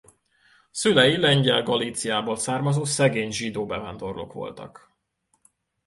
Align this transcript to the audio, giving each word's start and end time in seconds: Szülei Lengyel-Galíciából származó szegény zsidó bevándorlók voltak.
Szülei 0.71 1.17
Lengyel-Galíciából 1.17 2.35
származó 2.35 2.83
szegény 2.85 3.31
zsidó 3.31 3.65
bevándorlók 3.65 4.33
voltak. 4.33 4.91